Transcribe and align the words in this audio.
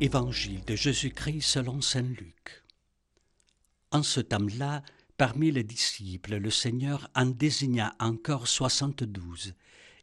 Évangile 0.00 0.64
de 0.64 0.76
Jésus-Christ 0.76 1.40
selon 1.40 1.80
Saint 1.80 2.02
Luc. 2.02 2.62
En 3.90 4.04
ce 4.04 4.20
temps-là, 4.20 4.84
parmi 5.16 5.50
les 5.50 5.64
disciples, 5.64 6.36
le 6.36 6.50
Seigneur 6.50 7.10
en 7.16 7.26
désigna 7.26 7.96
encore 7.98 8.46
soixante-douze, 8.46 9.54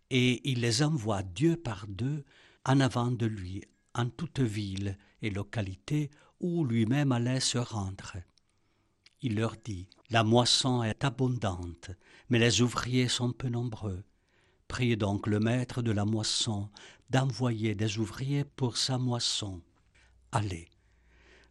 et 0.10 0.52
il 0.52 0.60
les 0.60 0.84
envoie 0.84 1.24
deux 1.24 1.56
par 1.56 1.88
deux 1.88 2.26
en 2.66 2.82
avant 2.82 3.10
de 3.10 3.26
lui, 3.26 3.64
en 3.94 4.10
toute 4.10 4.42
ville 4.42 4.98
et 5.22 5.30
localité 5.30 6.12
où 6.42 6.66
lui-même 6.66 7.14
allait 7.14 7.40
se 7.40 7.58
rendre. 7.58 8.18
Il 9.22 9.36
leur 9.36 9.56
dit, 9.64 9.88
La 10.10 10.26
moisson 10.26 10.84
est 10.84 11.06
abondante, 11.06 11.92
mais 12.28 12.40
les 12.40 12.62
ouvriers 12.62 13.08
sont 13.08 13.32
peu 13.32 13.48
nombreux. 13.48 14.04
Priez 14.68 14.98
donc 14.98 15.26
le 15.26 15.40
maître 15.40 15.82
de 15.82 15.92
la 15.92 16.04
moisson 16.04 16.70
d'envoyer 17.12 17.76
des 17.76 17.98
ouvriers 17.98 18.44
pour 18.44 18.76
sa 18.76 18.98
moisson. 18.98 19.62
Allez, 20.38 20.68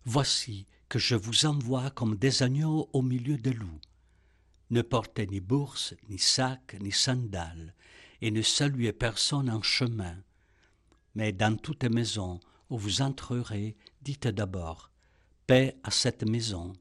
voici 0.04 0.66
que 0.90 0.98
je 0.98 1.14
vous 1.14 1.46
envoie 1.46 1.88
comme 1.88 2.16
des 2.16 2.42
agneaux 2.42 2.90
au 2.92 3.00
milieu 3.00 3.38
des 3.38 3.54
loups. 3.54 3.80
Ne 4.68 4.82
portez 4.82 5.26
ni 5.26 5.40
bourse, 5.40 5.94
ni 6.10 6.18
sac, 6.18 6.76
ni 6.82 6.92
sandales, 6.92 7.74
et 8.20 8.30
ne 8.30 8.42
saluez 8.42 8.92
personne 8.92 9.48
en 9.48 9.62
chemin. 9.62 10.18
Mais 11.14 11.32
dans 11.32 11.56
toute 11.56 11.84
maison 11.84 12.40
où 12.68 12.76
vous 12.76 13.00
entrerez, 13.00 13.74
dites 14.02 14.28
d'abord 14.28 14.90
Paix 15.46 15.78
à 15.82 15.90
cette 15.90 16.28
maison. 16.28 16.74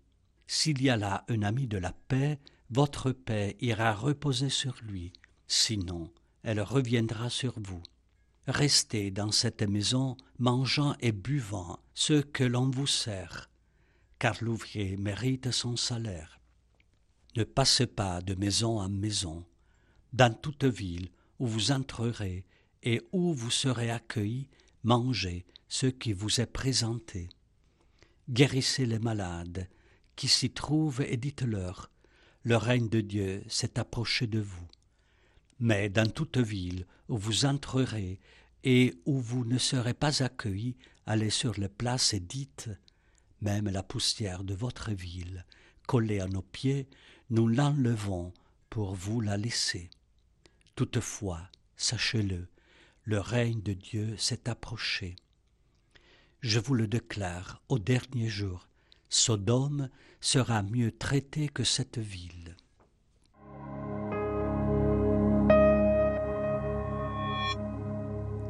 S'il 0.46 0.82
y 0.82 0.90
a 0.90 0.98
là 0.98 1.24
un 1.30 1.42
ami 1.42 1.68
de 1.68 1.78
la 1.78 1.94
paix, 1.94 2.38
votre 2.70 3.14
paix 3.14 3.56
ira 3.62 3.94
reposer 3.94 4.50
sur 4.50 4.76
lui, 4.84 5.14
sinon 5.48 6.12
elle 6.44 6.60
reviendra 6.60 7.30
sur 7.30 7.54
vous. 7.62 7.82
Restez 8.48 9.10
dans 9.10 9.32
cette 9.32 9.62
maison, 9.62 10.18
mangeant 10.38 10.96
et 11.00 11.14
buvant 11.14 11.80
ce 11.94 12.22
que 12.22 12.44
l'on 12.44 12.70
vous 12.70 12.88
sert, 12.88 13.50
car 14.20 14.36
l'ouvrier 14.44 14.98
mérite 14.98 15.52
son 15.52 15.78
salaire. 15.78 16.42
Ne 17.38 17.46
passez 17.46 17.88
pas 17.88 18.22
de 18.22 18.36
maison 18.36 18.80
en 18.80 18.90
maison. 18.90 19.46
Dans 20.12 20.34
toute 20.34 20.66
ville 20.66 21.10
où 21.40 21.48
vous 21.48 21.72
entrerez 21.72 22.46
et 22.84 23.02
où 23.14 23.34
vous 23.34 23.50
serez 23.50 23.90
accueillis, 23.90 24.50
mangez 24.84 25.46
ce 25.70 25.88
qui 25.88 26.12
vous 26.12 26.42
est 26.42 26.46
présenté. 26.46 27.30
Guérissez 28.30 28.86
les 28.86 29.00
malades 29.00 29.70
qui 30.18 30.28
s'y 30.28 30.52
trouvent 30.52 31.02
et 31.02 31.18
dites-leur, 31.18 31.90
le 32.44 32.58
règne 32.58 32.90
de 32.90 33.00
Dieu 33.00 33.44
s'est 33.48 33.80
approché 33.80 34.28
de 34.28 34.40
vous. 34.40 34.68
Mais 35.60 35.90
dans 35.90 36.10
toute 36.10 36.38
ville 36.38 36.86
où 37.10 37.18
vous 37.18 37.46
entrerez 37.46 38.20
et 38.64 38.96
où 39.06 39.20
vous 39.20 39.46
ne 39.46 39.58
serez 39.58 39.94
pas 39.94 40.24
accueillis, 40.24 40.76
allez 41.06 41.30
sur 41.30 41.54
les 41.60 41.70
places 41.70 42.14
et 42.14 42.20
dites 42.20 42.70
Même 43.42 43.70
la 43.70 43.84
poussière 43.84 44.44
de 44.44 44.54
votre 44.54 44.92
ville, 44.92 45.46
collée 45.88 46.20
à 46.20 46.28
nos 46.28 46.42
pieds, 46.42 46.88
nous 47.30 47.48
l'enlevons 47.48 48.34
pour 48.70 48.96
vous 48.96 49.22
la 49.22 49.38
laisser. 49.38 49.90
Toutefois, 50.76 51.42
sachez-le, 51.76 52.48
le 53.04 53.20
règne 53.20 53.62
de 53.62 53.74
Dieu 53.74 54.18
s'est 54.18 54.50
approché. 54.50 55.16
Je 56.42 56.60
vous 56.60 56.74
le 56.74 56.88
déclare, 56.88 57.62
au 57.70 57.80
dernier 57.80 58.30
jour, 58.30 58.68
Sodome 59.10 59.90
sera 60.20 60.64
mieux 60.64 60.92
traitée 60.92 61.48
que 61.48 61.64
cette 61.64 62.00
ville. 62.00 62.43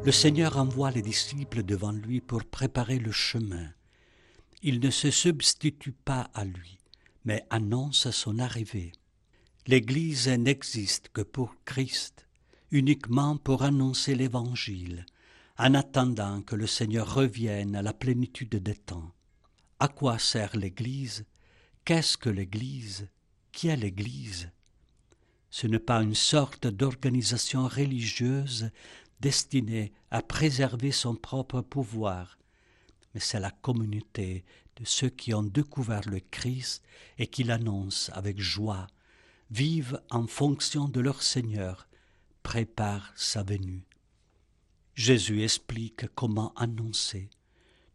Le 0.06 0.12
Seigneur 0.12 0.58
envoie 0.58 0.92
les 0.92 1.02
disciples 1.02 1.64
devant 1.64 1.94
lui 1.94 2.20
pour 2.20 2.44
préparer 2.44 3.00
le 3.00 3.14
chemin. 3.14 3.70
Il 4.62 4.82
ne 4.82 4.90
se 4.90 5.10
substitue 5.10 5.94
pas 5.94 6.30
à 6.34 6.44
lui, 6.44 6.78
mais 7.24 7.46
annonce 7.50 8.12
son 8.12 8.38
arrivée. 8.40 8.92
L'Église 9.66 10.28
n'existe 10.28 11.08
que 11.14 11.22
pour 11.22 11.56
Christ, 11.64 12.28
uniquement 12.72 13.38
pour 13.38 13.64
annoncer 13.64 14.14
l'Évangile, 14.14 15.06
en 15.58 15.74
attendant 15.74 16.42
que 16.42 16.58
le 16.58 16.68
Seigneur 16.68 17.16
revienne 17.16 17.74
à 17.74 17.82
la 17.82 17.94
plénitude 17.94 18.58
des 18.58 18.76
temps. 18.76 19.14
À 19.80 19.88
quoi 19.88 20.20
sert 20.20 20.58
l'Église? 20.58 21.24
Qu'est-ce 21.86 22.18
que 22.18 22.30
l'Église? 22.30 23.08
Qui 23.54 23.70
est 23.70 23.78
l'Église? 23.78 24.50
Ce 25.50 25.68
n'est 25.68 25.80
pas 25.80 26.02
une 26.02 26.16
sorte 26.16 26.66
d'organisation 26.66 27.68
religieuse 27.68 28.72
destiné 29.24 29.94
à 30.12 30.22
préserver 30.22 30.92
son 30.92 31.16
propre 31.16 31.62
pouvoir, 31.62 32.38
mais 33.14 33.22
c'est 33.22 33.40
la 33.40 33.52
communauté 33.52 34.44
de 34.76 34.84
ceux 34.84 35.10
qui 35.10 35.34
ont 35.34 35.44
découvert 35.44 36.10
le 36.10 36.20
Christ 36.20 36.84
et 37.18 37.28
qui 37.28 37.46
l'annoncent 37.46 38.12
avec 38.12 38.42
joie, 38.42 38.88
vivent 39.50 40.02
en 40.10 40.28
fonction 40.28 40.90
de 40.90 41.00
leur 41.00 41.24
Seigneur, 41.24 41.88
préparent 42.44 43.14
sa 43.16 43.44
venue. 43.44 43.86
Jésus 44.94 45.42
explique 45.42 46.08
comment 46.16 46.54
annoncer, 46.56 47.30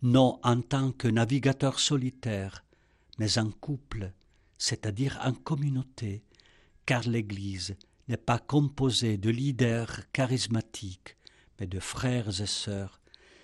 non 0.00 0.40
en 0.42 0.62
tant 0.62 0.92
que 0.92 1.08
navigateur 1.08 1.78
solitaire, 1.78 2.64
mais 3.18 3.36
en 3.36 3.50
couple, 3.50 4.12
c'est-à-dire 4.56 5.20
en 5.22 5.34
communauté, 5.34 6.22
car 6.86 7.02
l'Église 7.06 7.76
n'est 8.08 8.16
pas 8.16 8.38
composée 8.38 9.18
de 9.18 9.28
leaders 9.28 10.10
charismatiques, 10.12 11.17
mais 11.58 11.66
de 11.66 11.80
frères 11.80 12.40
et 12.40 12.46
sœurs, 12.46 13.00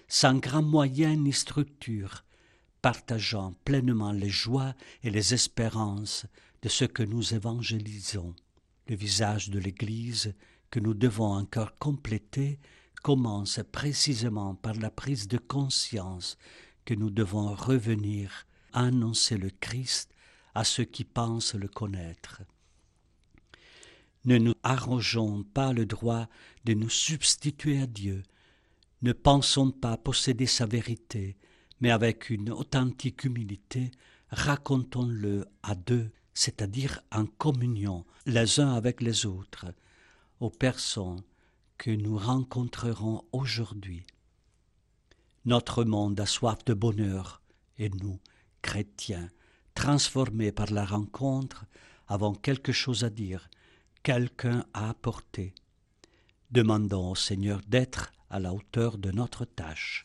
sans 0.09 0.39
grand 0.39 0.63
moyen 0.63 1.17
ni 1.17 1.33
structure, 1.33 2.25
partageant 2.83 3.55
pleinement 3.65 4.13
les 4.13 4.29
joies 4.29 4.75
et 5.03 5.11
les 5.11 5.35
espérances 5.35 6.27
de 6.63 6.69
ce 6.69 6.85
que 6.85 7.03
nous 7.03 7.35
évangélisons. 7.35 8.35
Le 8.89 8.97
visage 8.97 9.51
de 9.51 9.59
l'Église, 9.59 10.35
que 10.71 10.81
nous 10.81 10.95
devons 10.95 11.33
encore 11.33 11.79
compléter, 11.79 12.59
commence 13.03 13.61
précisément 13.73 14.55
par 14.55 14.75
la 14.75 14.91
prise 14.91 15.29
de 15.29 15.39
conscience 15.39 16.37
que 16.85 16.95
nous 16.95 17.11
devons 17.11 17.55
revenir 17.55 18.47
annoncer 18.73 19.39
le 19.39 19.51
Christ 19.51 20.11
à 20.55 20.65
ceux 20.65 20.85
qui 20.85 21.05
pensent 21.05 21.55
le 21.55 21.69
connaître. 21.69 22.43
Ne 24.25 24.39
nous 24.39 24.55
arrogeons 24.63 25.43
pas 25.43 25.73
le 25.73 25.87
droit 25.87 26.29
de 26.65 26.75
nous 26.75 26.89
substituer 26.89 27.81
à 27.81 27.87
Dieu. 27.87 28.23
Ne 29.03 29.13
pensons 29.13 29.71
pas 29.71 29.97
posséder 29.97 30.47
sa 30.47 30.67
vérité, 30.67 31.37
mais 31.81 31.91
avec 31.91 32.31
une 32.31 32.51
authentique 32.51 33.25
humilité, 33.25 33.91
racontons-le 34.31 35.47
à 35.63 35.75
deux, 35.75 36.11
c'est-à-dire 36.33 37.01
en 37.13 37.27
communion 37.27 38.05
les 38.27 38.61
uns 38.61 38.73
avec 38.73 39.03
les 39.03 39.27
autres, 39.27 39.67
aux 40.41 40.51
personnes 40.51 41.23
que 41.77 41.91
nous 41.91 42.17
rencontrerons 42.17 43.25
aujourd'hui. 43.33 44.07
Notre 45.45 45.85
monde 45.85 46.19
a 46.19 46.27
soif 46.27 46.65
de 46.65 46.73
bonheur, 46.73 47.43
et 47.77 47.91
nous, 47.91 48.19
chrétiens, 48.63 49.29
transformés 49.75 50.53
par 50.53 50.73
la 50.73 50.87
rencontre, 50.87 51.67
avons 52.09 52.35
quelque 52.35 52.73
chose 52.73 53.05
à 53.05 53.11
dire, 53.11 53.51
quelqu'un 54.05 54.67
à 54.75 54.91
apporter. 54.91 55.55
Demandons 56.51 57.13
au 57.13 57.15
Seigneur 57.15 57.63
d'être 57.67 58.13
à 58.29 58.39
la 58.39 58.53
hauteur 58.53 58.99
de 58.99 59.11
notre 59.11 59.47
tâche. 59.47 60.05